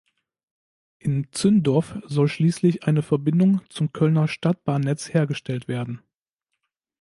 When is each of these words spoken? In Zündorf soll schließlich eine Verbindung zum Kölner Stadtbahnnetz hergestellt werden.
In 0.97 1.27
Zündorf 1.31 1.99
soll 2.07 2.27
schließlich 2.27 2.85
eine 2.85 3.03
Verbindung 3.03 3.61
zum 3.69 3.93
Kölner 3.93 4.27
Stadtbahnnetz 4.27 5.13
hergestellt 5.13 5.67
werden. 5.67 6.01